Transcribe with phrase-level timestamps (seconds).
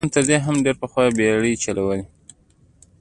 [0.03, 2.01] اسیایانو تر دې هم ډېر پخوا بېړۍ چلولې.